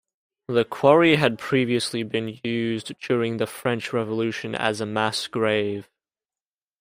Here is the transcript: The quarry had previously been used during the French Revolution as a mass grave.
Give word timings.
The 0.47 0.65
quarry 0.65 1.17
had 1.17 1.37
previously 1.37 2.01
been 2.01 2.39
used 2.43 2.97
during 3.01 3.37
the 3.37 3.45
French 3.45 3.93
Revolution 3.93 4.55
as 4.55 4.81
a 4.81 4.87
mass 4.87 5.27
grave. 5.27 5.91